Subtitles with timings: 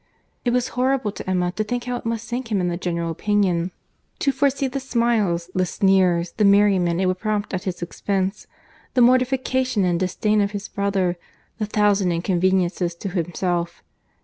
[0.43, 3.11] It was horrible to Emma to think how it must sink him in the general
[3.11, 3.71] opinion,
[4.17, 8.47] to foresee the smiles, the sneers, the merriment it would prompt at his expense;
[8.95, 11.17] the mortification and disdain of his brother,
[11.59, 13.83] the thousand inconveniences to himself.